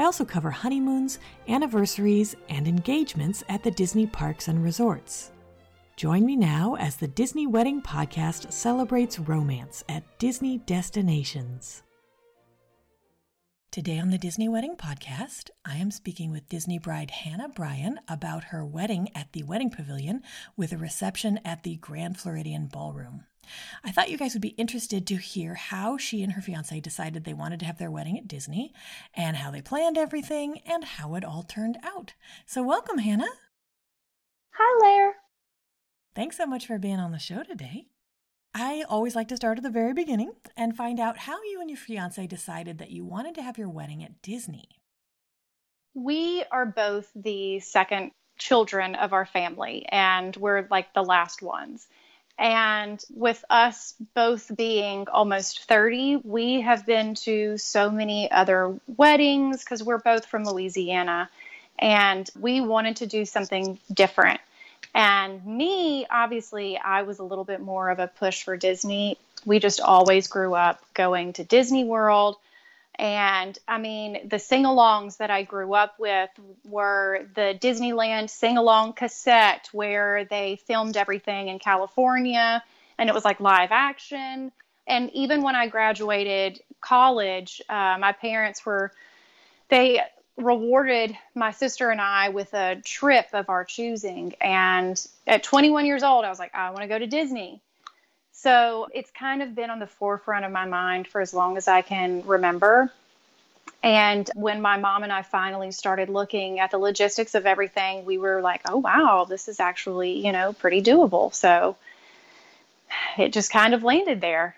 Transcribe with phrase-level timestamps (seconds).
[0.00, 5.30] I also cover honeymoons, anniversaries, and engagements at the Disney parks and resorts.
[5.94, 11.82] Join me now as the Disney Wedding Podcast celebrates romance at Disney destinations.
[13.70, 18.44] Today on the Disney Wedding Podcast, I am speaking with Disney bride Hannah Bryan about
[18.44, 20.22] her wedding at the Wedding Pavilion
[20.56, 23.26] with a reception at the Grand Floridian Ballroom.
[23.82, 27.24] I thought you guys would be interested to hear how she and her fiance decided
[27.24, 28.72] they wanted to have their wedding at Disney
[29.14, 32.14] and how they planned everything and how it all turned out.
[32.46, 33.30] So, welcome, Hannah.
[34.52, 35.14] Hi, Lair.
[36.14, 37.86] Thanks so much for being on the show today.
[38.54, 41.70] I always like to start at the very beginning and find out how you and
[41.70, 44.68] your fiance decided that you wanted to have your wedding at Disney.
[45.94, 51.86] We are both the second children of our family, and we're like the last ones.
[52.40, 59.62] And with us both being almost 30, we have been to so many other weddings
[59.62, 61.28] because we're both from Louisiana.
[61.78, 64.40] And we wanted to do something different.
[64.94, 69.18] And me, obviously, I was a little bit more of a push for Disney.
[69.44, 72.36] We just always grew up going to Disney World
[73.00, 76.28] and I mean, the sing alongs that I grew up with
[76.66, 82.62] were the Disneyland sing along cassette where they filmed everything in California
[82.98, 84.52] and it was like live action.
[84.86, 88.92] And even when I graduated college, uh, my parents were,
[89.70, 90.02] they
[90.36, 94.34] rewarded my sister and I with a trip of our choosing.
[94.42, 97.62] And at 21 years old, I was like, I want to go to Disney.
[98.32, 101.68] So it's kind of been on the forefront of my mind for as long as
[101.68, 102.90] I can remember.
[103.82, 108.18] And when my mom and I finally started looking at the logistics of everything, we
[108.18, 111.32] were like, oh, wow, this is actually, you know, pretty doable.
[111.32, 111.76] So
[113.18, 114.56] it just kind of landed there.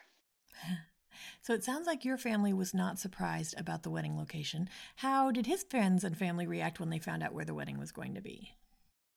[1.42, 4.68] So it sounds like your family was not surprised about the wedding location.
[4.96, 7.90] How did his friends and family react when they found out where the wedding was
[7.90, 8.52] going to be?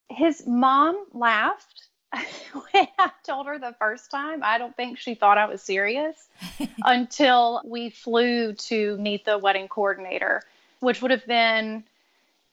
[0.08, 1.88] His mom laughed
[2.52, 6.28] when I told her the first time, I don't think she thought I was serious
[6.84, 10.42] until we flew to meet the wedding coordinator,
[10.80, 11.84] which would have been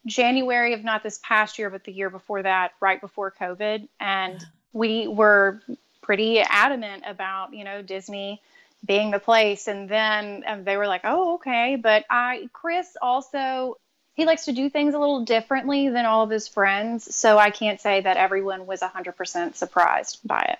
[0.06, 3.88] January of not this past year, but the year before that, right before COVID.
[4.00, 5.60] And we were
[6.02, 8.40] pretty adamant about, you know, Disney
[8.84, 9.66] being the place.
[9.66, 11.76] And then um, they were like, oh, okay.
[11.76, 13.78] But I, Chris also
[14.14, 17.14] he likes to do things a little differently than all of his friends.
[17.14, 20.58] So I can't say that everyone was 100% surprised by it.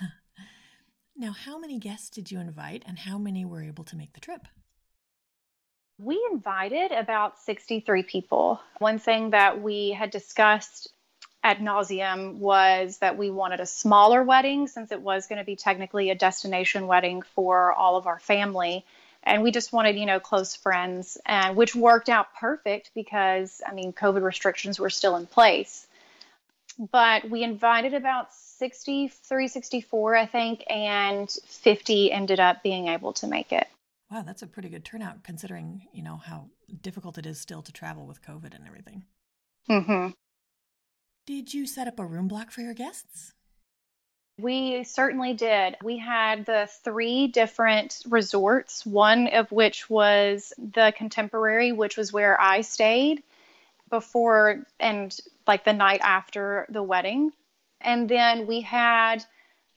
[1.14, 4.18] Now, how many guests did you invite and how many were able to make the
[4.18, 4.48] trip?
[5.98, 8.60] We invited about 63 people.
[8.78, 10.88] One thing that we had discussed
[11.44, 15.54] ad nauseum was that we wanted a smaller wedding since it was going to be
[15.54, 18.84] technically a destination wedding for all of our family
[19.24, 23.72] and we just wanted you know close friends and which worked out perfect because i
[23.72, 25.86] mean covid restrictions were still in place.
[26.90, 33.26] But we invited about 63 64 i think and 50 ended up being able to
[33.26, 33.66] make it.
[34.10, 36.48] Wow that's a pretty good turnout considering you know how
[36.80, 39.04] difficult it is still to travel with covid and everything.
[39.70, 40.08] Mm-hmm.
[41.26, 43.32] did you set up a room block for your guests
[44.38, 45.76] we certainly did.
[45.82, 52.40] We had the three different resorts, one of which was the Contemporary, which was where
[52.40, 53.22] I stayed
[53.90, 55.16] before and
[55.46, 57.32] like the night after the wedding.
[57.80, 59.24] And then we had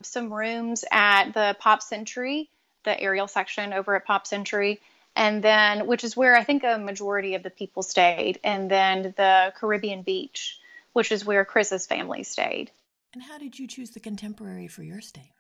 [0.02, 2.50] some rooms at the Pop Century,
[2.84, 4.80] the aerial section over at Pop Century,
[5.16, 9.13] and then which is where I think a majority of the people stayed, and then
[9.18, 10.60] the Caribbean Beach,
[10.94, 12.72] which is where Chris's family stayed.
[13.15, 15.31] And how did you choose the contemporary for your stay?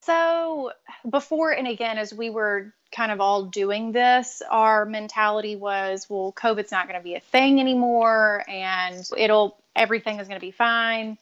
[0.00, 0.72] So,
[1.08, 6.32] before and again, as we were kind of all doing this, our mentality was, well,
[6.32, 10.50] COVID's not going to be a thing anymore and it'll, everything is going to be
[10.50, 11.16] fine.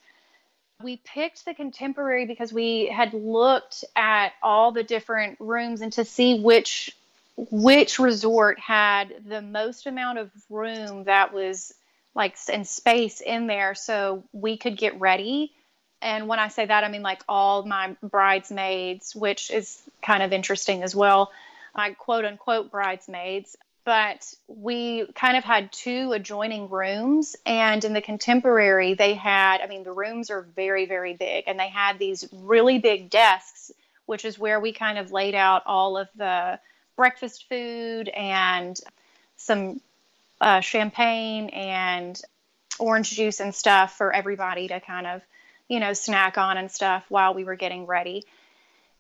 [0.83, 6.07] We picked the contemporary because we had looked at all the different rooms and to
[6.07, 6.97] see which
[7.37, 11.75] which resort had the most amount of room that was
[12.15, 15.53] like and space in there so we could get ready
[16.03, 20.33] and when I say that, I mean like all my bridesmaids, which is kind of
[20.33, 21.31] interesting as well.
[21.75, 28.01] My quote unquote bridesmaids but we kind of had two adjoining rooms and in the
[28.01, 32.29] contemporary they had i mean the rooms are very very big and they had these
[32.33, 33.73] really big desks
[34.07, 36.59] which is where we kind of laid out all of the
[36.97, 38.79] breakfast food and
[39.37, 39.81] some
[40.41, 42.21] uh, champagne and
[42.79, 45.23] orange juice and stuff for everybody to kind of
[45.71, 48.27] you know snack on and stuff while we were getting ready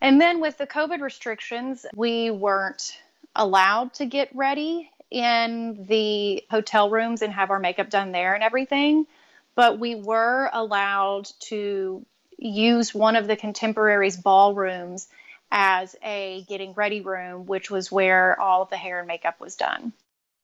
[0.01, 2.97] and then with the covid restrictions we weren't
[3.37, 8.43] allowed to get ready in the hotel rooms and have our makeup done there and
[8.43, 9.07] everything,
[9.55, 12.05] but we were allowed to
[12.39, 15.09] use one of the contemporaries ballrooms
[15.51, 19.57] as a getting ready room, which was where all of the hair and makeup was
[19.57, 19.93] done.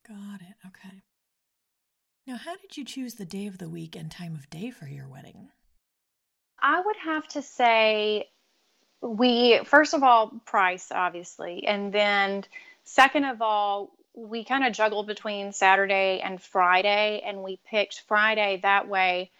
[0.06, 0.54] Got it.
[0.66, 1.02] Okay.
[2.26, 4.88] Now, how did you choose the day of the week and time of day for
[4.88, 5.50] your wedding?
[6.66, 8.28] I would have to say
[9.00, 12.44] we, first of all, price, obviously, and then
[12.86, 18.60] Second of all, we kind of juggled between Saturday and Friday, and we picked Friday
[18.62, 19.30] that way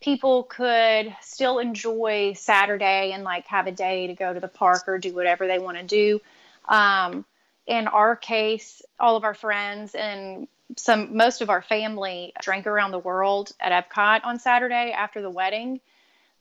[0.00, 4.88] people could still enjoy Saturday and like have a day to go to the park
[4.88, 6.20] or do whatever they want to do.
[6.66, 7.24] Um,
[7.66, 12.90] in our case, all of our friends and some most of our family drank around
[12.90, 15.80] the world at Epcot on Saturday after the wedding,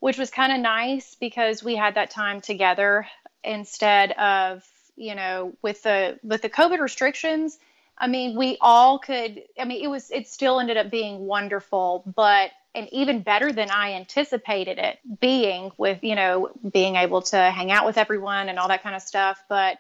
[0.06, 3.08] which was kind of nice because we had that time together
[3.44, 4.64] instead of
[4.96, 7.58] you know, with the with the COVID restrictions,
[7.98, 9.44] I mean, we all could.
[9.60, 13.70] I mean, it was it still ended up being wonderful, but and even better than
[13.72, 18.60] I anticipated it being with you know being able to hang out with everyone and
[18.60, 19.44] all that kind of stuff.
[19.50, 19.80] But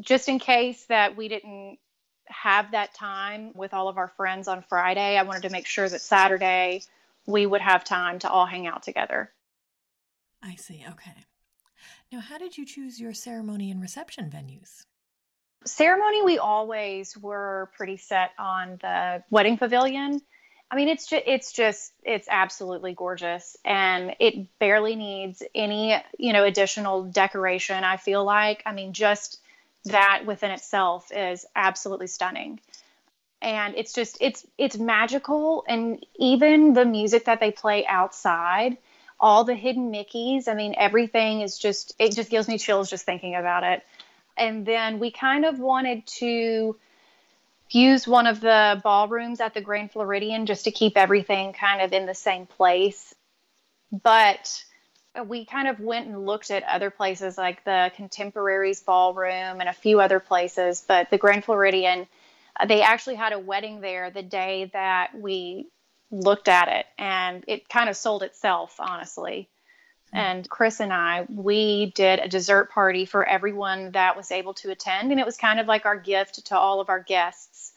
[0.00, 1.78] just in case that we didn't
[2.26, 5.88] have that time with all of our friends on Friday, I wanted to make sure
[5.88, 6.82] that Saturday
[7.30, 9.30] we would have time to all hang out together.
[10.42, 10.84] I see.
[10.88, 11.26] Okay.
[12.12, 14.84] Now, how did you choose your ceremony and reception venues?
[15.64, 20.20] Ceremony, we always were pretty set on the wedding pavilion.
[20.70, 26.32] I mean, it's just, it's just, it's absolutely gorgeous, and it barely needs any, you
[26.32, 27.82] know, additional decoration.
[27.82, 29.40] I feel like, I mean, just
[29.86, 32.60] that within itself is absolutely stunning,
[33.42, 38.76] and it's just, it's, it's magical, and even the music that they play outside
[39.20, 40.48] all the hidden Mickeys.
[40.48, 43.84] I mean, everything is just, it just gives me chills just thinking about it.
[44.36, 46.76] And then we kind of wanted to
[47.68, 51.92] use one of the ballrooms at the Grand Floridian just to keep everything kind of
[51.92, 53.14] in the same place.
[53.92, 54.64] But
[55.26, 59.72] we kind of went and looked at other places like the Contemporaries Ballroom and a
[59.72, 62.06] few other places, but the Grand Floridian,
[62.66, 65.68] they actually had a wedding there the day that we
[66.10, 69.48] looked at it and it kind of sold itself, honestly.
[70.08, 70.16] Mm-hmm.
[70.16, 74.70] And Chris and I, we did a dessert party for everyone that was able to
[74.70, 75.10] attend.
[75.10, 77.72] And it was kind of like our gift to all of our guests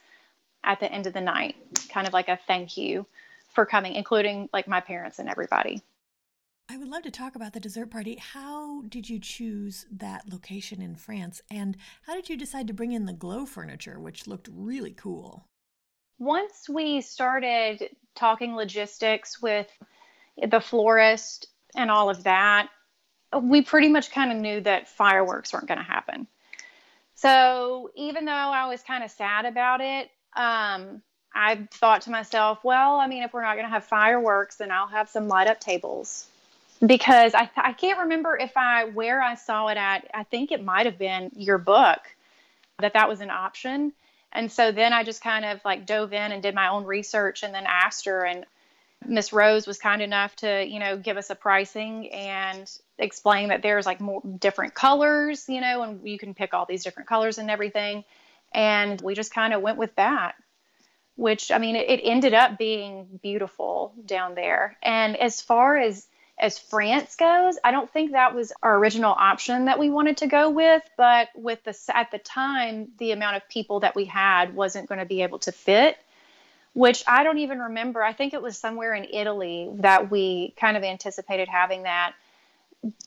[0.64, 1.56] at the end of the night,
[1.90, 3.06] kind of like a thank you
[3.54, 5.82] for coming, including like my parents and everybody.
[6.70, 8.16] I would love to talk about the dessert party.
[8.16, 11.42] How did you choose that location in France?
[11.52, 15.46] And how did you decide to bring in the glow furniture, which looked really cool?
[16.24, 19.68] once we started talking logistics with
[20.48, 22.70] the florist and all of that,
[23.42, 26.28] we pretty much kind of knew that fireworks weren't going to happen.
[27.16, 31.02] So even though I was kind of sad about it, um,
[31.36, 34.72] I thought to myself, well, I mean, if we're not going to have fireworks, then
[34.72, 36.28] I'll have some light up tables.
[36.86, 40.10] Because I, I can't remember if I where I saw it at.
[40.14, 42.00] I think it might have been your book
[42.80, 43.94] that that was an option.
[44.34, 47.44] And so then I just kind of like dove in and did my own research
[47.44, 48.46] and then asked her and
[49.06, 53.62] Miss Rose was kind enough to, you know, give us a pricing and explain that
[53.62, 57.38] there's like more different colors, you know, and you can pick all these different colors
[57.38, 58.04] and everything.
[58.54, 60.36] And we just kind of went with that,
[61.16, 64.78] which I mean, it, it ended up being beautiful down there.
[64.82, 66.08] And as far as
[66.40, 70.28] as France goes, I don't think that was our original option that we wanted to
[70.28, 74.56] go with, but with the at the time the amount of people that we had
[74.56, 75.98] wasn't going to be able to fit,
[76.74, 78.02] which I don't even remember.
[78.02, 82.14] I think it was somewhere in Italy that we kind of anticipated having that.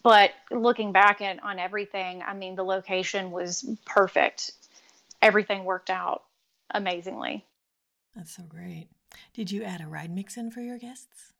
[0.03, 4.53] But looking back at, on everything, I mean the location was perfect.
[5.21, 6.23] Everything worked out
[6.71, 7.45] amazingly.
[8.15, 8.89] That's so great.
[9.35, 11.33] Did you add a ride mix in for your guests?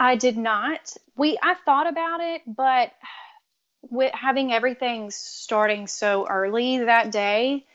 [0.00, 0.96] I did not.
[1.14, 2.92] We I thought about it, but
[3.82, 7.66] with having everything starting so early that day,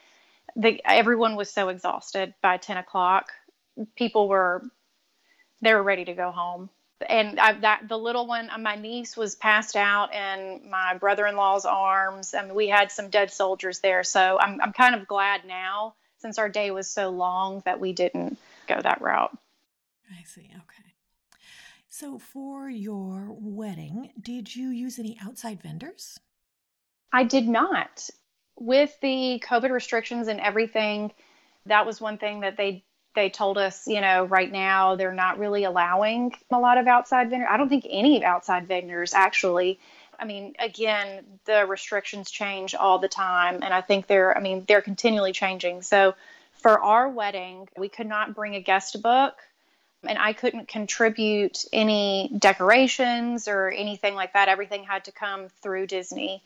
[0.56, 3.32] the everyone was so exhausted by ten o'clock.
[3.96, 4.64] People were
[5.62, 6.70] they were ready to go home.
[7.08, 11.66] And I, that the little one, uh, my niece was passed out in my brother-in-law's
[11.66, 12.34] arms.
[12.34, 16.40] Mean, we had some dead soldiers there, so I'm I'm kind of glad now since
[16.40, 19.38] our day was so long that we didn't go that route.
[20.10, 20.50] I see.
[20.50, 20.75] Okay.
[21.98, 26.20] So, for your wedding, did you use any outside vendors?
[27.14, 28.10] I did not.
[28.60, 31.14] With the COVID restrictions and everything,
[31.68, 32.84] that was one thing that they
[33.16, 37.30] they told us, you know, right now they're not really allowing a lot of outside
[37.30, 37.48] vendors.
[37.50, 39.80] I don't think any outside vendors actually.
[40.20, 44.66] I mean, again, the restrictions change all the time, and I think they're, I mean,
[44.68, 45.82] they're continually changing.
[45.82, 46.16] So,
[46.52, 49.36] for our wedding, we could not bring a guest book,
[50.08, 54.48] and I couldn't contribute any decorations or anything like that.
[54.48, 56.44] Everything had to come through Disney,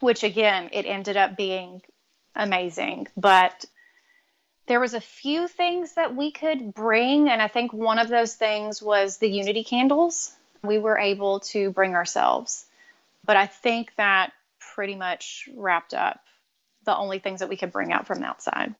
[0.00, 1.82] which again, it ended up being
[2.34, 3.08] amazing.
[3.16, 3.64] But
[4.68, 8.34] there was a few things that we could bring and i think one of those
[8.34, 10.30] things was the unity candles
[10.62, 12.66] we were able to bring ourselves
[13.24, 14.32] but i think that
[14.74, 16.20] pretty much wrapped up
[16.84, 18.74] the only things that we could bring out from outside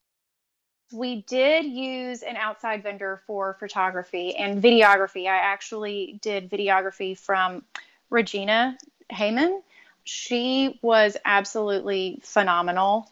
[0.92, 5.26] we did use an outside vendor for photography and videography.
[5.26, 7.62] I actually did videography from
[8.11, 8.78] regina
[9.12, 9.61] heyman.
[10.04, 13.11] She was absolutely phenomenal.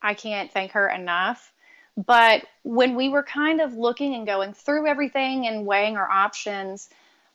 [0.00, 1.52] I can't thank her enough.
[1.96, 6.90] But when we were kind of looking and going through everything and weighing our options,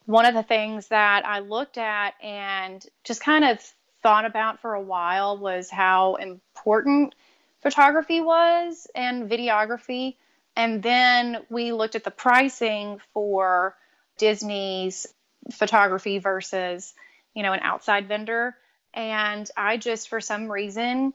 [0.05, 3.59] one of the things that I looked at and just kind of
[4.03, 7.15] thought about for a while was how important
[7.61, 10.15] photography was and videography.
[10.55, 13.75] And then we looked at the pricing for
[14.17, 15.07] Disney's
[15.51, 16.93] photography versus,
[17.33, 18.55] you know, an outside vendor.
[18.93, 21.13] And I just, for some reason,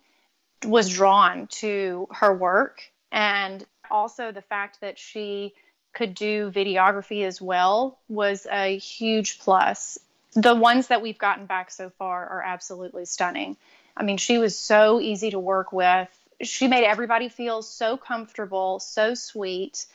[0.65, 5.55] was drawn to her work and also the fact that she
[5.93, 9.99] could do videography as well was a huge plus.
[10.35, 13.57] The ones that we've gotten back so far are absolutely stunning.
[13.97, 16.09] I mean, she was so easy to work with.
[16.43, 19.87] She made everybody feel so comfortable, so sweet.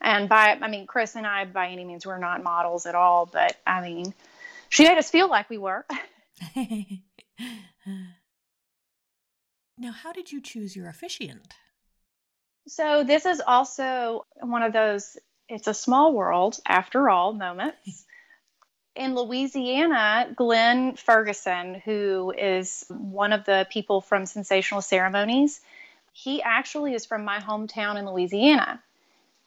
[0.00, 3.26] And by, I mean, Chris and I, by any means, we're not models at all,
[3.26, 4.14] but I mean,
[4.68, 5.84] she made us feel like we were.
[9.76, 11.54] now, how did you choose your officiant?
[12.66, 15.18] So this is also one of those
[15.50, 18.04] it's a small world after all moments.
[18.96, 25.60] In Louisiana, Glenn Ferguson, who is one of the people from Sensational Ceremonies,
[26.12, 28.82] he actually is from my hometown in Louisiana.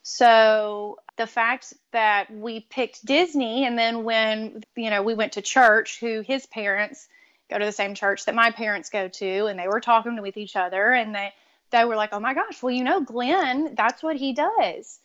[0.01, 5.41] So the fact that we picked Disney and then when you know we went to
[5.41, 7.08] church who his parents
[7.50, 10.38] go to the same church that my parents go to and they were talking with
[10.38, 11.34] each other and they
[11.74, 15.00] they were like, oh my gosh, well, you know, Glenn, that's what he does.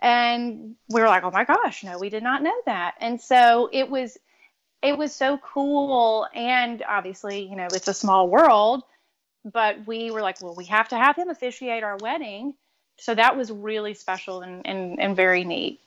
[0.00, 2.96] And we were like, oh my gosh, no, we did not know that.
[3.00, 4.18] And so it was,
[4.82, 6.26] it was so cool.
[6.34, 8.82] And obviously, you know, it's a small world,
[9.44, 12.54] but we were like, well, we have to have him officiate our wedding.
[12.98, 15.80] So that was really special and, and, and very neat.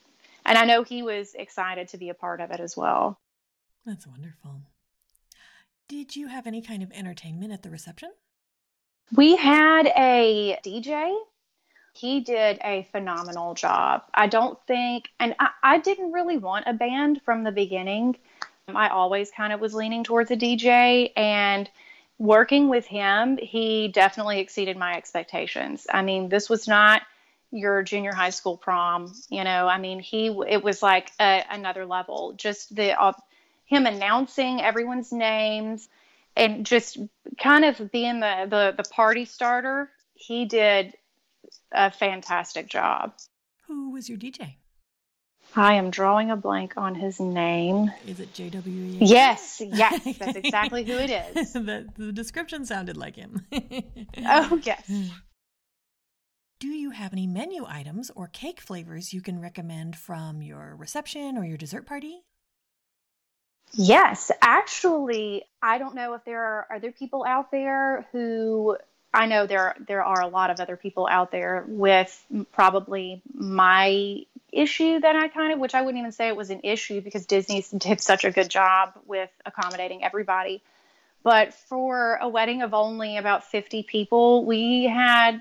[0.46, 3.20] And I know he was excited to be a part of it as well.
[3.86, 4.62] That's wonderful.
[5.88, 8.12] Did you have any kind of entertainment at the reception?
[9.14, 11.14] We had a DJ.
[11.94, 14.04] He did a phenomenal job.
[14.14, 18.16] I don't think, and I, I didn't really want a band from the beginning.
[18.70, 21.70] I always kind of was leaning towards a DJ, and
[22.22, 25.88] working with him, he definitely exceeded my expectations.
[25.92, 27.02] I mean, this was not
[27.50, 29.68] your junior high school prom, you know.
[29.68, 32.34] I mean, he it was like a, another level.
[32.38, 33.14] Just the uh,
[33.66, 35.90] him announcing everyone's names
[36.36, 36.98] and just
[37.40, 40.94] kind of being the, the, the party starter, he did
[41.72, 43.14] a fantastic job.
[43.68, 44.56] Who was your DJ?
[45.56, 47.92] I am drawing a blank on his name.
[48.08, 48.98] Is it JWE?
[49.02, 51.54] Yes, yes, that's exactly who it is.
[51.54, 53.46] the, the description sounded like him.
[54.26, 54.90] oh, yes.
[56.60, 61.38] Do you have any menu items or cake flavors you can recommend from your reception
[61.38, 62.22] or your dessert party?
[63.74, 68.78] Yes, actually, I don't know if there are other people out there who
[69.14, 74.24] I know there there are a lot of other people out there with probably my
[74.52, 77.26] issue that I kind of, which I wouldn't even say it was an issue because
[77.26, 80.62] Disney did such a good job with accommodating everybody.
[81.24, 85.40] But for a wedding of only about 50 people, we had,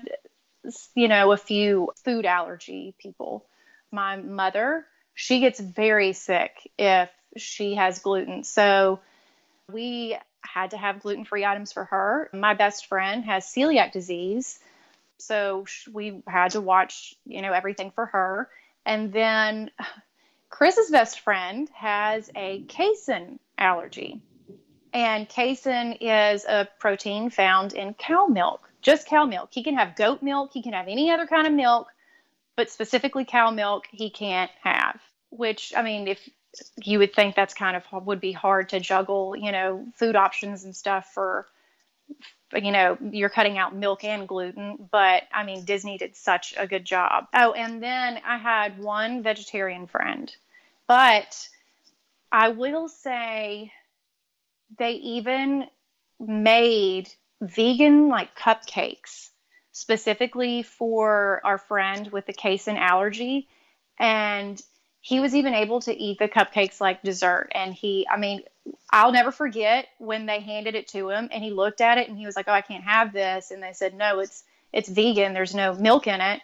[0.95, 3.45] you know, a few food allergy people.
[3.91, 8.43] My mother, she gets very sick if she has gluten.
[8.43, 8.99] So
[9.71, 12.29] we had to have gluten free items for her.
[12.33, 14.59] My best friend has celiac disease.
[15.17, 18.49] So we had to watch, you know, everything for her.
[18.85, 19.71] And then
[20.49, 24.21] Chris's best friend has a casein allergy.
[24.93, 28.67] And casein is a protein found in cow milk.
[28.81, 29.49] just cow milk.
[29.51, 31.87] He can have goat milk, he can have any other kind of milk,
[32.55, 34.99] but specifically cow milk he can't have.
[35.29, 36.29] Which I mean, if
[36.83, 40.65] you would think that's kind of would be hard to juggle, you know, food options
[40.65, 41.47] and stuff for
[42.53, 46.67] you know, you're cutting out milk and gluten, but I mean, Disney did such a
[46.67, 47.27] good job.
[47.33, 50.33] Oh, and then I had one vegetarian friend,
[50.87, 51.47] but
[52.31, 53.71] I will say
[54.77, 55.65] they even
[56.19, 57.09] made
[57.41, 59.29] vegan like cupcakes
[59.71, 63.47] specifically for our friend with the casein allergy.
[63.97, 64.61] And
[65.01, 67.49] he was even able to eat the cupcakes like dessert.
[67.53, 68.43] And he, I mean,
[68.91, 72.17] I'll never forget when they handed it to him and he looked at it and
[72.17, 73.49] he was like, Oh, I can't have this.
[73.49, 75.33] And they said, No, it's, it's vegan.
[75.33, 76.41] There's no milk in it.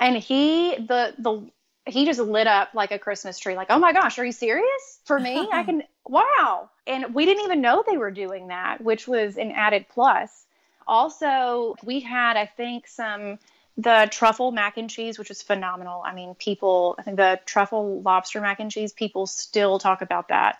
[0.00, 1.50] And he, the, the,
[1.86, 3.54] he just lit up like a Christmas tree.
[3.54, 5.00] Like, oh my gosh, are you serious?
[5.04, 6.70] For me, I can, wow.
[6.86, 10.46] And we didn't even know they were doing that, which was an added plus.
[10.86, 13.38] Also, we had, I think, some
[13.76, 16.02] the truffle mac and cheese, which was phenomenal.
[16.04, 20.28] I mean, people, I think the truffle lobster mac and cheese, people still talk about
[20.28, 20.58] that.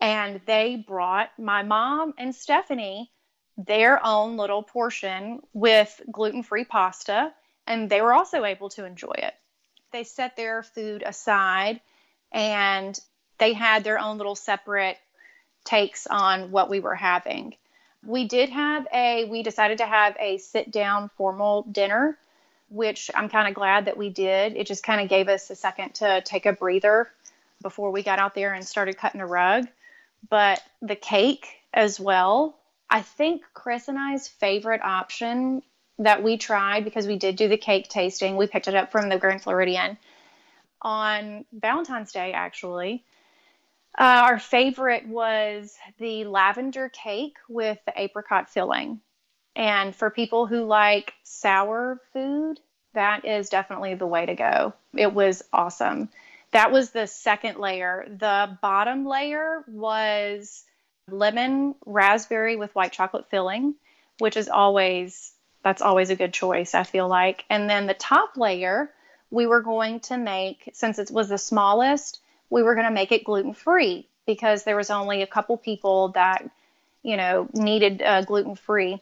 [0.00, 3.10] And they brought my mom and Stephanie
[3.58, 7.32] their own little portion with gluten free pasta,
[7.66, 9.34] and they were also able to enjoy it.
[9.92, 11.80] They set their food aside
[12.32, 12.98] and
[13.38, 14.98] they had their own little separate
[15.64, 17.54] takes on what we were having.
[18.04, 22.18] We did have a, we decided to have a sit down formal dinner,
[22.68, 24.56] which I'm kind of glad that we did.
[24.56, 27.10] It just kind of gave us a second to take a breather
[27.62, 29.66] before we got out there and started cutting a rug.
[30.28, 32.58] But the cake as well,
[32.90, 35.62] I think Chris and I's favorite option
[35.98, 39.08] that we tried because we did do the cake tasting, we picked it up from
[39.08, 39.96] the Grand Floridian
[40.82, 43.04] on Valentine's Day, actually.
[43.98, 49.00] Uh, our favorite was the lavender cake with the apricot filling.
[49.56, 52.60] And for people who like sour food,
[52.92, 54.74] that is definitely the way to go.
[54.94, 56.10] It was awesome.
[56.52, 58.06] That was the second layer.
[58.06, 60.62] The bottom layer was
[61.10, 63.74] lemon raspberry with white chocolate filling,
[64.18, 67.44] which is always that's always a good choice, I feel like.
[67.50, 68.92] And then the top layer,
[69.30, 73.10] we were going to make since it was the smallest, we were going to make
[73.10, 76.48] it gluten free because there was only a couple people that
[77.02, 79.00] you know needed uh, gluten free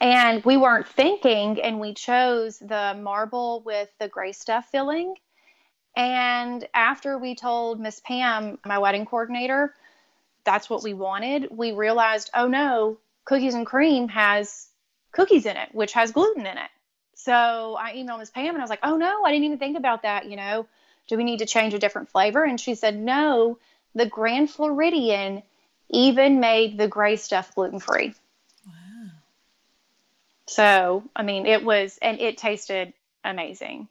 [0.00, 5.14] and we weren't thinking and we chose the marble with the gray stuff filling
[5.96, 9.74] and after we told miss pam my wedding coordinator
[10.44, 14.68] that's what we wanted we realized oh no cookies and cream has
[15.12, 16.70] cookies in it which has gluten in it
[17.14, 19.76] so i emailed miss pam and i was like oh no i didn't even think
[19.76, 20.66] about that you know
[21.10, 22.44] do we need to change a different flavor?
[22.44, 23.58] And she said, No,
[23.94, 25.42] the Grand Floridian
[25.90, 28.14] even made the gray stuff gluten free.
[30.50, 33.86] So, I mean, it was, and it tasted amazing.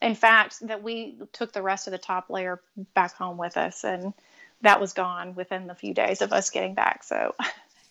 [0.00, 2.62] In fact, that we took the rest of the top layer
[2.94, 4.14] back home with us, and
[4.60, 7.02] that was gone within the few days of us getting back.
[7.02, 7.34] So,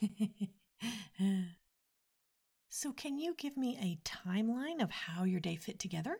[2.69, 6.17] so can you give me a timeline of how your day fit together?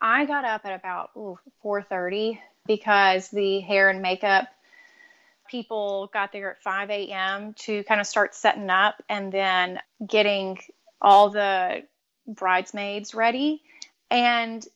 [0.00, 4.48] I got up at about 4:30 because the hair and makeup
[5.48, 7.54] people got there at 5 a.m.
[7.54, 10.58] to kind of start setting up and then getting
[11.00, 11.84] all the
[12.26, 13.62] bridesmaids ready.
[14.10, 14.66] And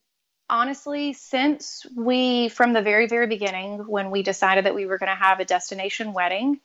[0.48, 5.10] honestly, since we, from the very, very beginning, when we decided that we were going
[5.10, 6.60] to have a destination wedding,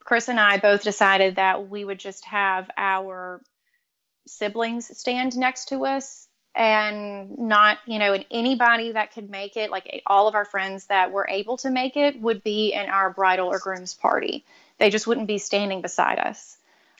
[0.00, 3.40] Chris and I both decided that we would just have our
[4.26, 9.70] siblings stand next to us and not, you know, and anybody that could make it,
[9.70, 13.10] like all of our friends that were able to make it, would be in our
[13.10, 14.44] bridal or groom's party.
[14.78, 16.56] They just wouldn't be standing beside us.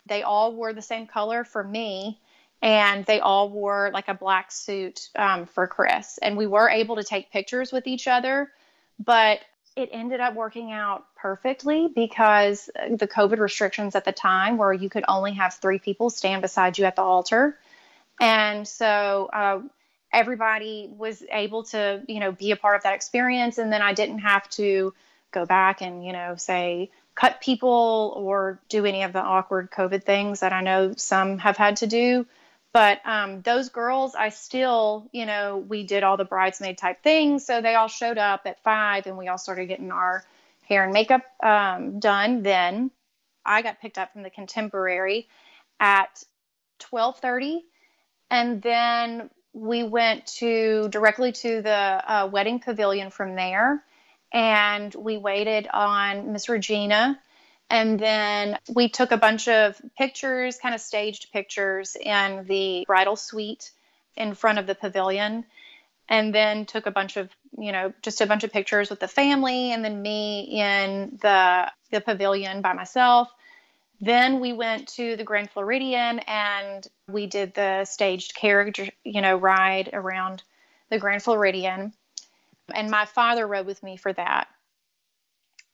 [0.07, 2.21] They all wore the same color for me,
[2.63, 6.19] and they all wore like a black suit um, for Chris.
[6.19, 8.51] And we were able to take pictures with each other,
[8.99, 9.41] but
[9.77, 14.89] it ended up working out perfectly because the COVID restrictions at the time, where you
[14.89, 17.59] could only have three people stand beside you at the altar
[18.21, 19.61] and so uh,
[20.13, 23.59] everybody was able to, you know, be a part of that experience.
[23.59, 24.95] And then I didn't have to
[25.33, 30.05] go back and, you know, say, cut people or do any of the awkward COVID
[30.05, 32.27] things that I know some have had to do.
[32.73, 37.47] But um, those girls, I still, you know, we did all the bridesmaid type things.
[37.47, 40.25] So they all showed up at five and we all started getting our
[40.63, 42.43] hair and makeup um, done.
[42.43, 42.91] Then
[43.47, 45.29] I got picked up from the contemporary
[45.79, 46.25] at
[46.91, 47.65] 1230
[48.31, 53.85] and then we went to directly to the uh, wedding pavilion from there
[54.35, 57.19] and we waited on miss regina
[57.71, 63.17] And then we took a bunch of pictures, kind of staged pictures in the bridal
[63.17, 63.71] suite
[64.17, 65.47] in front of the pavilion.
[66.09, 69.09] And then took a bunch of, you know, just a bunch of pictures with the
[69.09, 73.31] family and then me in the the pavilion by myself.
[74.01, 79.37] Then we went to the Grand Floridian and we did the staged carriage, you know,
[79.37, 80.43] ride around
[80.91, 81.95] the Grand Floridian.
[82.73, 84.49] And my father rode with me for that.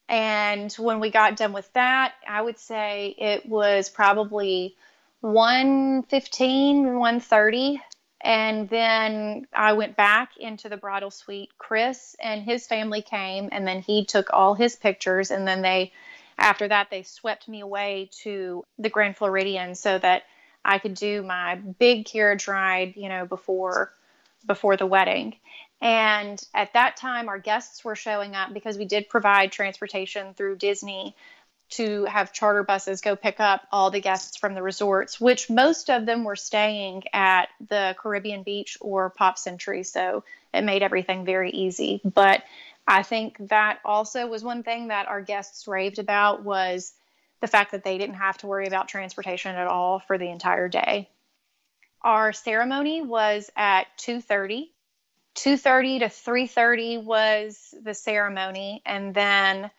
[0.09, 4.77] And when we got done with that, I would say it was probably
[5.21, 7.81] 115, 130.
[8.23, 11.51] And then I went back into the bridal suite.
[11.59, 15.31] Chris and his family came, and then he took all his pictures.
[15.31, 15.93] And then they,
[16.37, 20.25] after that, they swept me away to the Grand Floridian so that
[20.65, 23.93] I could do my big carriage ride, you know, before
[24.47, 25.37] before the wedding.
[25.81, 30.57] And at that time, our guests were showing up because we did provide transportation through
[30.57, 31.17] Disney
[31.71, 35.89] to have charter buses go pick up all the guests from the resorts, which most
[35.89, 39.85] of them were staying at the Caribbean Beach or Pop Century.
[39.85, 42.01] So it made everything very easy.
[42.05, 42.43] But
[42.89, 46.93] I think that also was one thing that our guests raved about was
[47.41, 50.69] the fact that they didn't have to worry about transportation at all for the entire
[50.69, 51.09] day.
[52.03, 54.71] Our ceremony was at 2:30
[55.37, 58.83] 2:30 to 3:30 was the ceremony.
[58.85, 59.71] And then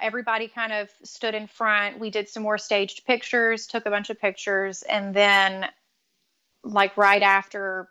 [0.00, 1.98] everybody kind of stood in front.
[1.98, 4.82] We did some more staged pictures, took a bunch of pictures.
[4.82, 5.66] And then
[6.64, 7.88] like right after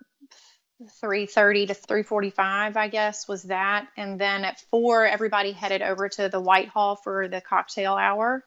[1.02, 3.88] 3:30 to 3:45 I guess was that.
[3.98, 8.44] And then at 4 everybody headed over to the Whitehall for the cocktail hour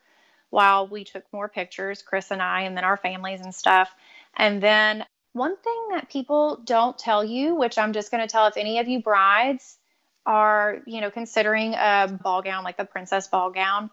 [0.51, 3.95] while we took more pictures Chris and I and then our families and stuff.
[4.37, 8.47] And then one thing that people don't tell you, which I'm just going to tell
[8.47, 9.77] if any of you brides
[10.25, 13.91] are, you know, considering a ball gown like the princess ball gown,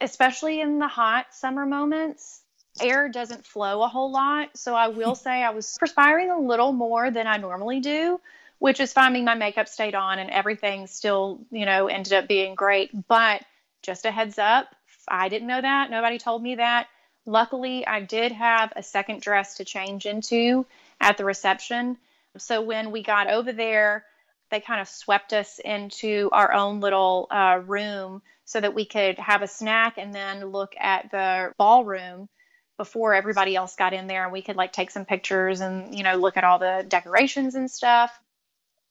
[0.00, 2.40] especially in the hot summer moments,
[2.80, 4.56] air doesn't flow a whole lot.
[4.56, 8.20] So I will say I was perspiring a little more than I normally do,
[8.60, 12.54] which is finding my makeup stayed on and everything still, you know, ended up being
[12.54, 12.90] great.
[13.08, 13.42] But
[13.82, 14.68] just a heads up,
[15.08, 15.90] I didn't know that.
[15.90, 16.86] Nobody told me that.
[17.28, 20.64] Luckily, I did have a second dress to change into
[20.98, 21.98] at the reception.
[22.38, 24.06] So when we got over there,
[24.50, 29.18] they kind of swept us into our own little uh, room so that we could
[29.18, 32.30] have a snack and then look at the ballroom
[32.78, 34.24] before everybody else got in there.
[34.24, 37.56] And we could like take some pictures and you know look at all the decorations
[37.56, 38.18] and stuff.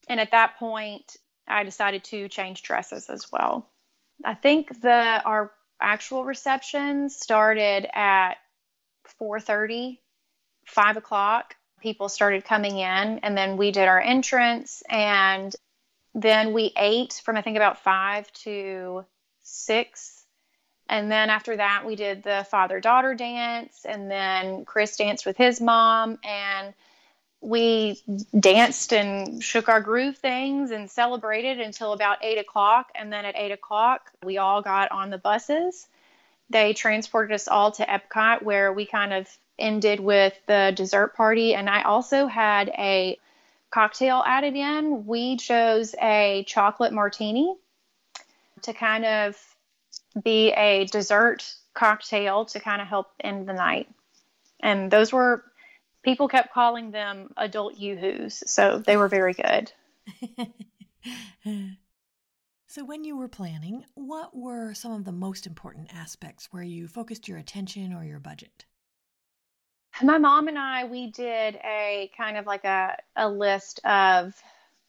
[0.08, 3.68] And at that point i decided to change dresses as well.
[4.24, 8.36] I think the our actual reception started at
[9.22, 10.00] 4.30
[10.66, 11.56] 5 o'clock.
[11.82, 15.56] People started coming in and then we did our entrance and
[16.14, 19.06] then we ate from i think about 5 to
[19.44, 20.26] 6
[20.90, 25.38] and then after that we did the father daughter dance and then chris danced with
[25.38, 26.74] his mom and
[27.42, 28.02] we
[28.38, 32.92] danced and shook our groove things and celebrated until about eight o'clock.
[32.96, 35.88] And then at eight o'clock, we all got on the buses.
[36.50, 39.28] They transported us all to Epcot, where we kind of
[39.60, 41.54] ended with the dessert party.
[41.54, 43.18] And I also had a
[43.70, 45.06] cocktail added in.
[45.06, 47.56] We chose a chocolate martini
[48.64, 49.38] to kind of
[50.24, 53.88] be a dessert cocktail to kind of help end the night.
[54.60, 55.44] And those were
[56.04, 59.72] people kept calling them adult yoo-hoos, so they were very good.
[62.68, 66.88] so, when you were planning, what were some of the most important aspects where you
[66.88, 68.66] focused your attention or your budget?
[70.02, 74.36] My mom and I, we did a kind of like a, a list of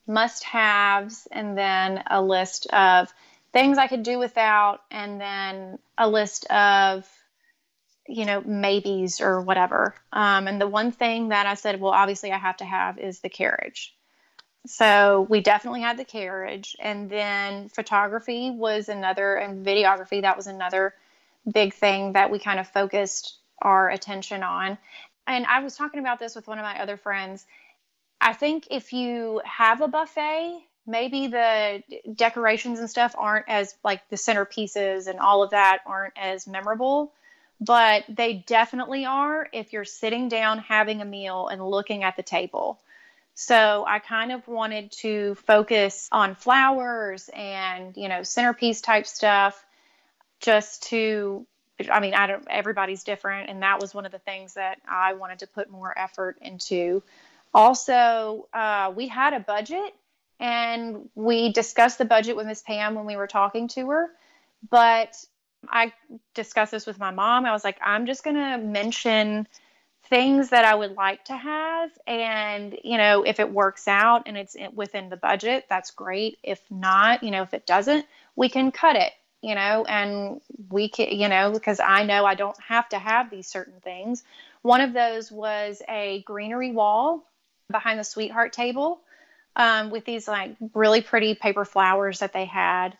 [0.07, 3.13] must haves and then a list of
[3.53, 7.09] things I could do without, and then a list of
[8.09, 9.95] you know, maybes or whatever.
[10.13, 13.21] Um, and the one thing that I said, well, obviously I have to have is
[13.21, 13.95] the carriage.
[14.67, 16.75] So we definitely had the carriage.
[16.81, 20.95] And then photography was another, and videography, that was another
[21.51, 24.79] big thing that we kind of focused our attention on.
[25.27, 27.45] And I was talking about this with one of my other friends.
[28.21, 31.83] I think if you have a buffet, maybe the
[32.15, 37.13] decorations and stuff aren't as like the centerpieces and all of that aren't as memorable
[37.61, 42.23] but they definitely are if you're sitting down having a meal and looking at the
[42.23, 42.81] table.
[43.35, 49.65] So I kind of wanted to focus on flowers and, you know, centerpiece type stuff
[50.41, 51.47] just to
[51.93, 55.15] I mean, I don't everybody's different and that was one of the things that I
[55.15, 57.03] wanted to put more effort into.
[57.55, 59.95] Also, uh, we had a budget
[60.41, 64.11] and we discussed the budget with Miss Pam when we were talking to her,
[64.69, 65.17] but
[65.69, 65.93] I
[66.35, 67.47] discussed this with my mom.
[67.47, 69.47] I was like, I'm just going to mention
[70.05, 71.91] things that I would like to have.
[72.07, 76.39] And, you know, if it works out and it's within the budget, that's great.
[76.43, 80.41] If not, you know, if it doesn't, we can cut it, you know, and
[80.71, 84.23] we can, you know, because I know I don't have to have these certain things.
[84.63, 87.25] One of those was a greenery wall
[87.71, 89.01] behind the sweetheart table
[89.57, 92.97] um, with these like really pretty paper flowers that they had.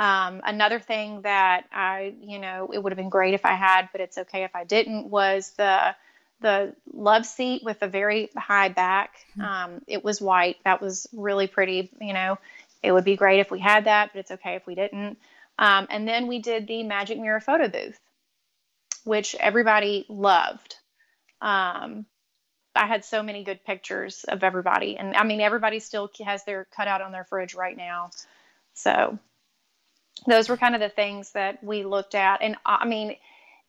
[0.00, 3.90] Um, another thing that I, you know, it would have been great if I had,
[3.92, 5.94] but it's okay if I didn't, was the
[6.40, 9.26] the love seat with a very high back.
[9.34, 9.40] Hmm.
[9.42, 10.56] Um, it was white.
[10.64, 11.90] That was really pretty.
[12.00, 12.38] You know,
[12.82, 15.18] it would be great if we had that, but it's okay if we didn't.
[15.58, 18.00] Um, and then we did the magic mirror photo booth,
[19.04, 20.76] which everybody loved.
[21.42, 22.06] Um,
[22.74, 26.66] I had so many good pictures of everybody, and I mean, everybody still has their
[26.74, 28.12] cutout on their fridge right now.
[28.72, 29.18] So
[30.26, 33.16] those were kind of the things that we looked at, and I mean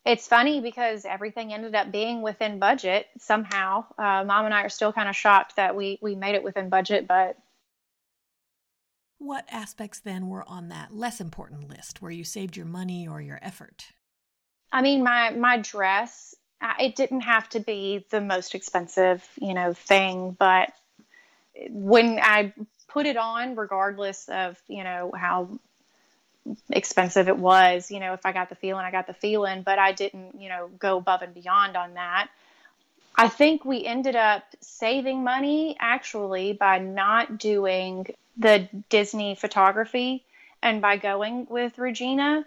[0.05, 3.85] it's funny because everything ended up being within budget somehow.
[3.97, 6.69] Uh, Mom and I are still kind of shocked that we we made it within
[6.69, 7.37] budget, but.
[9.19, 13.21] What aspects then were on that less important list where you saved your money or
[13.21, 13.85] your effort?
[14.71, 16.33] I mean, my my dress.
[16.79, 20.71] It didn't have to be the most expensive, you know, thing, but
[21.69, 22.53] when I
[22.87, 25.59] put it on, regardless of you know how
[26.69, 27.91] expensive it was.
[27.91, 30.49] You know, if I got the feeling, I got the feeling, but I didn't, you
[30.49, 32.29] know, go above and beyond on that.
[33.15, 40.23] I think we ended up saving money actually by not doing the Disney photography
[40.63, 42.45] and by going with Regina.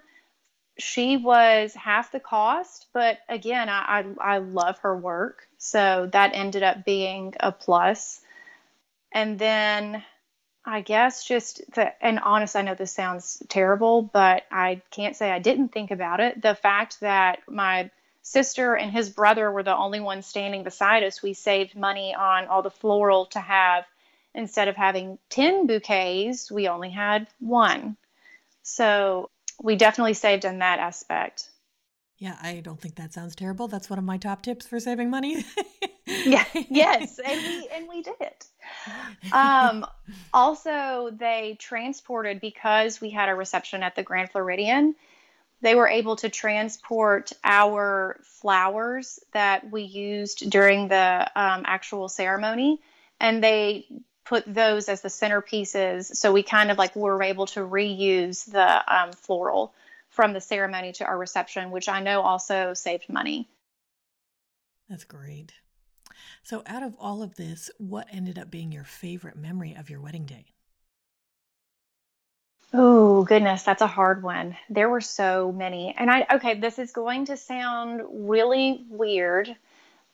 [0.78, 5.46] She was half the cost, but again, I, I, I love her work.
[5.58, 8.20] So that ended up being a plus.
[9.12, 10.02] And then
[10.64, 15.30] I guess just the, and honest, I know this sounds terrible, but I can't say
[15.30, 16.40] I didn't think about it.
[16.40, 17.90] The fact that my
[18.22, 22.46] sister and his brother were the only ones standing beside us, we saved money on
[22.46, 23.84] all the floral to have.
[24.34, 27.96] Instead of having 10 bouquets, we only had one.
[28.62, 29.30] So
[29.62, 31.50] we definitely saved in that aspect.
[32.18, 33.68] Yeah, I don't think that sounds terrible.
[33.68, 35.44] That's one of my top tips for saving money.
[36.06, 38.46] yeah, yes, and we and we did it.
[39.32, 39.86] Um,
[40.32, 44.94] also, they transported because we had a reception at the Grand Floridian.
[45.60, 52.80] They were able to transport our flowers that we used during the um, actual ceremony,
[53.20, 53.86] and they
[54.24, 56.16] put those as the centerpieces.
[56.16, 59.72] So we kind of like were able to reuse the um, floral
[60.10, 63.48] from the ceremony to our reception, which I know also saved money.
[64.88, 65.52] That's great.
[66.44, 70.02] So, out of all of this, what ended up being your favorite memory of your
[70.02, 70.44] wedding day?
[72.74, 74.54] Oh, goodness, that's a hard one.
[74.68, 75.94] There were so many.
[75.96, 79.56] And I, okay, this is going to sound really weird,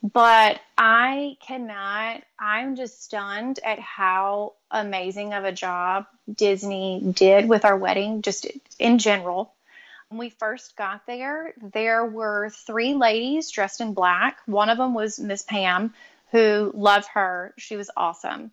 [0.04, 7.64] but I cannot, I'm just stunned at how amazing of a job Disney did with
[7.64, 8.46] our wedding, just
[8.78, 9.52] in general.
[10.10, 14.38] When we first got there, there were three ladies dressed in black.
[14.46, 15.94] One of them was Miss Pam,
[16.30, 17.54] who love her.
[17.58, 18.50] She was awesome.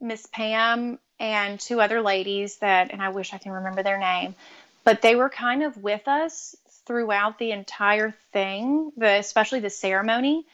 [0.00, 4.34] Miss Pam and two other ladies that, and I wish I can remember their name,
[4.84, 6.54] but they were kind of with us
[6.86, 10.46] throughout the entire thing, the, especially the ceremony.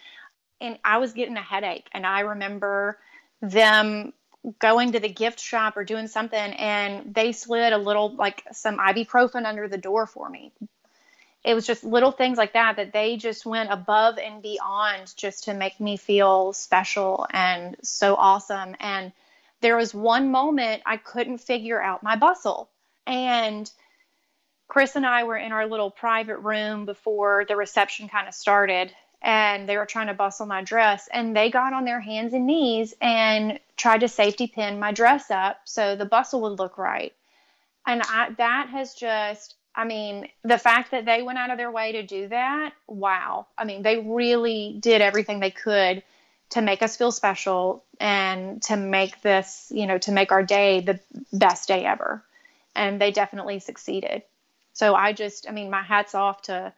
[0.60, 1.88] And I was getting a headache.
[1.92, 2.98] And I remember
[3.42, 4.12] them
[4.58, 8.78] going to the gift shop or doing something, and they slid a little, like some
[8.78, 10.52] ibuprofen under the door for me
[11.44, 15.44] it was just little things like that that they just went above and beyond just
[15.44, 18.74] to make me feel special and so awesome.
[18.80, 19.12] And
[19.60, 22.70] there was one moment I couldn't figure out my bustle.
[23.06, 23.70] And
[24.68, 28.94] Chris and I were in our little private room before the reception kind of started,
[29.20, 31.08] and they were trying to bustle my dress.
[31.12, 35.30] And they got on their hands and knees and tried to safety pin my dress
[35.30, 37.12] up so the bustle would look right.
[37.86, 41.70] And I, that has just I mean, the fact that they went out of their
[41.70, 43.46] way to do that, wow.
[43.58, 46.02] I mean, they really did everything they could
[46.50, 50.80] to make us feel special and to make this, you know, to make our day
[50.80, 51.00] the
[51.32, 52.22] best day ever.
[52.76, 54.22] And they definitely succeeded.
[54.72, 56.72] So I just, I mean, my hat's off to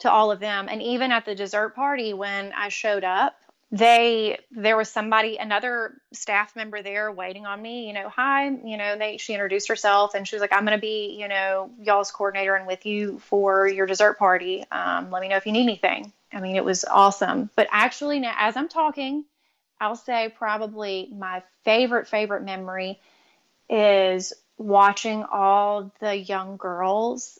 [0.00, 0.68] to all of them.
[0.68, 3.34] And even at the dessert party when I showed up,
[3.72, 8.76] they there was somebody another staff member there waiting on me you know hi you
[8.76, 11.70] know they she introduced herself and she was like i'm going to be you know
[11.80, 14.64] y'all's coordinator and with you for your dessert party.
[14.70, 16.12] Um, let me know if you need anything.
[16.32, 17.50] I mean it was awesome.
[17.56, 19.24] But actually now as i'm talking
[19.80, 23.00] i'll say probably my favorite favorite memory
[23.68, 27.38] is watching all the young girls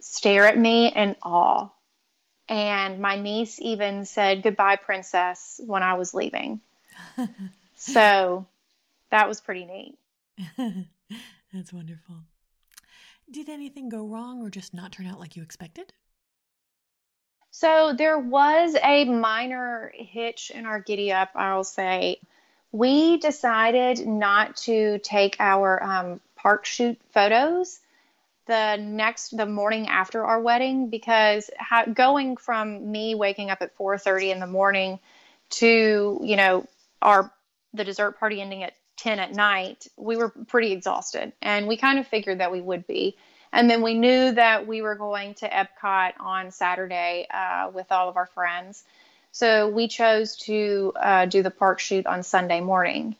[0.00, 1.68] stare at me in awe.
[2.50, 6.60] And my niece even said, Goodbye, princess, when I was leaving.
[7.76, 8.44] so
[9.10, 9.96] that was pretty neat.
[11.54, 12.16] That's wonderful.
[13.30, 15.92] Did anything go wrong or just not turn out like you expected?
[17.52, 22.18] So there was a minor hitch in our giddy up, I'll say.
[22.72, 27.78] We decided not to take our um, park shoot photos
[28.50, 31.48] the next the morning after our wedding because
[31.94, 34.98] going from me waking up at 4:30 in the morning
[35.50, 36.66] to you know
[37.00, 37.32] our
[37.74, 42.00] the dessert party ending at 10 at night we were pretty exhausted and we kind
[42.00, 43.16] of figured that we would be
[43.52, 48.08] and then we knew that we were going to Epcot on Saturday uh, with all
[48.08, 48.84] of our friends.
[49.32, 53.16] So we chose to uh, do the park shoot on Sunday morning.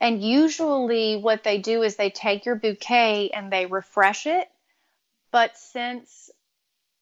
[0.00, 4.48] And usually, what they do is they take your bouquet and they refresh it.
[5.30, 6.30] But since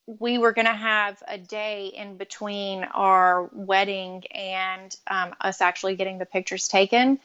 [0.05, 5.95] we were going to have a day in between our wedding and um, us actually
[5.95, 7.19] getting the pictures taken,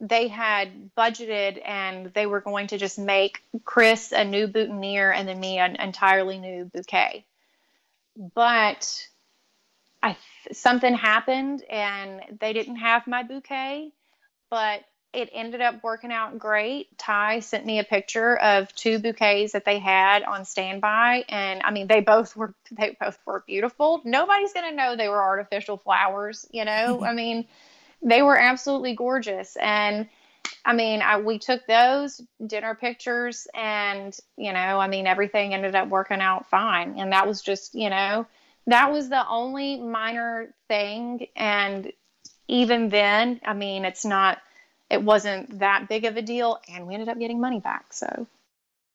[0.00, 5.28] they had budgeted and they were going to just make Chris a new boutonniere and
[5.28, 7.26] then me an entirely new bouquet.
[8.16, 9.06] But
[10.02, 10.16] I
[10.52, 13.92] something happened and they didn't have my bouquet,
[14.50, 16.96] but it ended up working out great.
[16.98, 21.70] Ty sent me a picture of two bouquets that they had on standby and I
[21.70, 24.02] mean they both were they both were beautiful.
[24.04, 27.04] Nobody's going to know they were artificial flowers, you know?
[27.06, 27.46] I mean,
[28.02, 29.56] they were absolutely gorgeous.
[29.56, 30.08] And
[30.64, 35.74] I mean, I, we took those dinner pictures, and you know, I mean, everything ended
[35.74, 36.98] up working out fine.
[36.98, 38.26] And that was just, you know,
[38.66, 41.26] that was the only minor thing.
[41.34, 41.90] And
[42.48, 44.38] even then, I mean, it's not,
[44.90, 47.92] it wasn't that big of a deal, and we ended up getting money back.
[47.92, 48.26] So.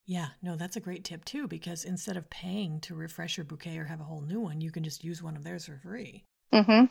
[0.06, 3.78] Yeah, no, that's a great tip too, because instead of paying to refresh your bouquet
[3.78, 6.26] or have a whole new one, you can just use one of theirs for free.
[6.52, 6.86] Mm-hmm.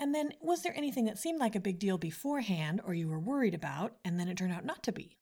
[0.00, 3.18] And then, was there anything that seemed like a big deal beforehand or you were
[3.18, 5.16] worried about, and then it turned out not to be?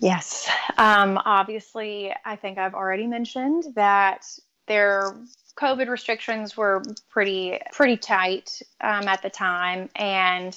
[0.00, 0.50] Yes.
[0.78, 4.24] Um, obviously, I think I've already mentioned that
[4.70, 5.16] their
[5.56, 6.80] COVID restrictions were
[7.10, 10.56] pretty pretty tight um, at the time, and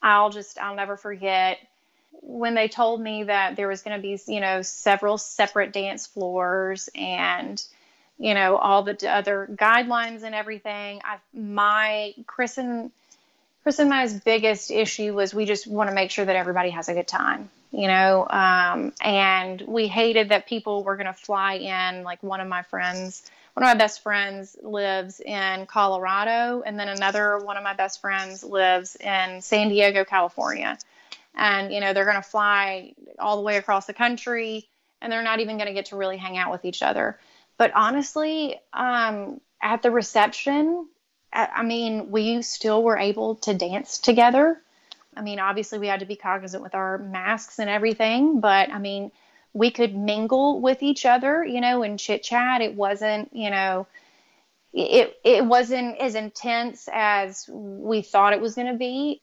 [0.00, 1.58] I'll just I'll never forget
[2.22, 6.06] when they told me that there was going to be you know several separate dance
[6.06, 7.60] floors and
[8.18, 11.00] you know all the other guidelines and everything.
[11.04, 12.92] I my chris and
[13.64, 16.88] chris and my biggest issue was we just want to make sure that everybody has
[16.88, 18.26] a good time you know?
[18.28, 22.62] Um, and we hated that people were going to fly in like one of my
[22.62, 27.74] friends one of my best friends lives in colorado and then another one of my
[27.74, 30.78] best friends lives in san diego california
[31.34, 34.68] and you know they're going to fly all the way across the country
[35.02, 37.18] and they're not even going to get to really hang out with each other
[37.60, 40.88] but honestly, um, at the reception,
[41.30, 44.58] I mean, we still were able to dance together.
[45.14, 48.78] I mean, obviously, we had to be cognizant with our masks and everything, but I
[48.78, 49.12] mean,
[49.52, 52.60] we could mingle with each other, you know, and chit chat.
[52.60, 53.86] It wasn't, you know,
[54.72, 59.20] it it wasn't as intense as we thought it was going to be,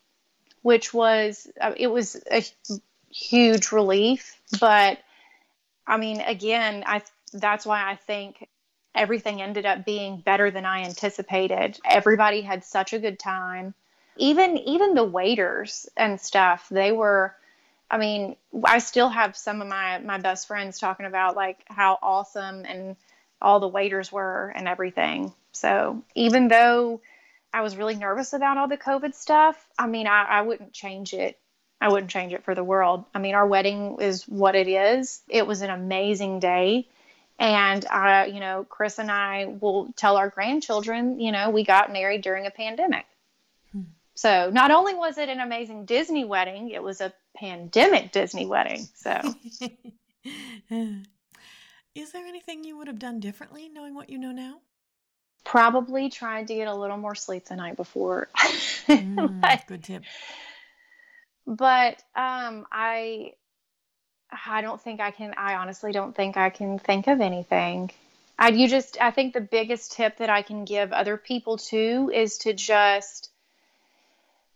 [0.61, 2.43] which was uh, it was a
[3.09, 4.39] huge relief.
[4.59, 4.99] But
[5.85, 7.01] I mean, again, I
[7.33, 8.47] that's why I think
[8.93, 11.79] everything ended up being better than I anticipated.
[11.85, 13.73] Everybody had such a good time.
[14.17, 17.35] Even even the waiters and stuff, they were
[17.89, 21.97] I mean, I still have some of my my best friends talking about like how
[22.01, 22.95] awesome and
[23.41, 25.33] all the waiters were and everything.
[25.51, 27.01] So, even though
[27.53, 31.13] I was really nervous about all the COVID stuff, I mean, I, I wouldn't change
[31.13, 31.39] it.
[31.79, 33.05] I wouldn't change it for the world.
[33.13, 35.21] I mean, our wedding is what it is.
[35.29, 36.87] It was an amazing day.
[37.39, 41.93] And, uh, you know, Chris and I will tell our grandchildren, you know, we got
[41.93, 43.05] married during a pandemic.
[44.17, 48.87] So not only was it an amazing Disney wedding, it was a pandemic Disney wedding.
[48.95, 49.21] So.
[51.93, 54.55] Is there anything you would have done differently knowing what you know now?
[55.45, 58.27] Probably tried to get a little more sleep the night before.
[58.87, 60.01] mm, but, good tip.
[61.45, 63.33] But um, I
[64.31, 67.91] I don't think I can, I honestly don't think I can think of anything.
[68.39, 72.11] I, you just, I think the biggest tip that I can give other people too
[72.13, 73.29] is to just,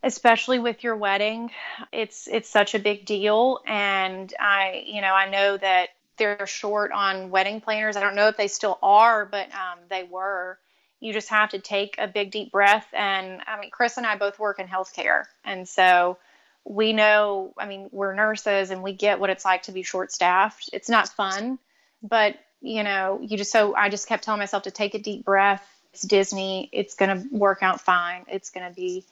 [0.04, 1.52] especially with your wedding,
[1.92, 3.60] it's, it's such a big deal.
[3.68, 7.96] And I, you know, I know that they're short on wedding planners.
[7.96, 10.58] I don't know if they still are, but um, they were.
[11.00, 12.86] You just have to take a big deep breath.
[12.94, 15.24] And I mean, Chris and I both work in healthcare.
[15.44, 16.18] And so,
[16.64, 20.12] we know, I mean, we're nurses and we get what it's like to be short
[20.12, 20.70] staffed.
[20.74, 21.58] It's not fun,
[22.04, 25.26] but you know, you just so I just kept telling myself to take a deep
[25.26, 25.68] breath.
[25.94, 26.70] It's Disney.
[26.72, 28.26] It's going to work out fine.
[28.28, 29.04] It's going to be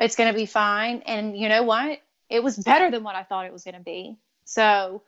[0.00, 1.02] it's going to be fine.
[1.06, 2.00] And you know what?
[2.28, 4.16] It was better than what I thought it was going to be.
[4.44, 5.02] So,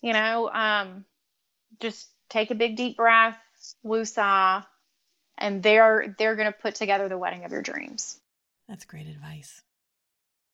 [0.00, 1.04] you know, um,
[1.80, 3.38] just take a big deep breath,
[3.84, 4.64] woosah,
[5.36, 8.18] and they're they're going to put together the wedding of your dreams.
[8.68, 9.62] That's great advice.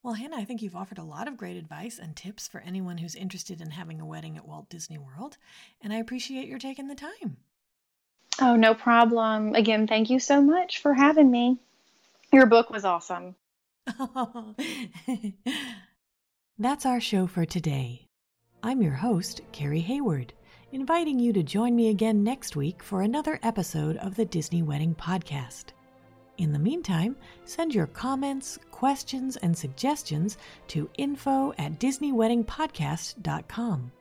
[0.03, 2.97] Well, Hannah, I think you've offered a lot of great advice and tips for anyone
[2.97, 5.37] who's interested in having a wedding at Walt Disney World,
[5.81, 7.37] and I appreciate your taking the time.
[8.39, 9.53] Oh, no problem.
[9.53, 11.59] Again, thank you so much for having me.
[12.33, 13.35] Your book was awesome.
[16.59, 18.07] That's our show for today.
[18.63, 20.33] I'm your host, Carrie Hayward,
[20.71, 24.95] inviting you to join me again next week for another episode of the Disney Wedding
[24.95, 25.65] Podcast.
[26.37, 27.15] In the meantime,
[27.45, 33.91] send your comments, questions, and suggestions to info at DisneyWeddingPodcast.com.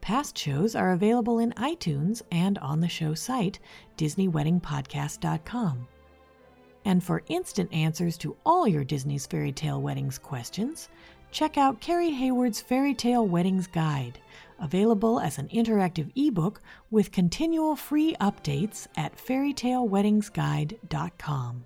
[0.00, 3.58] Past shows are available in iTunes and on the show site,
[3.96, 5.88] DisneyWeddingPodcast.com.
[6.84, 10.90] And for instant answers to all your Disney's Fairy Tale Weddings questions,
[11.30, 14.20] check out Carrie Hayward's Fairy Tale Weddings Guide,
[14.58, 16.60] available as an interactive ebook
[16.90, 21.64] with continual free updates at fairytaleweddingsguide.com.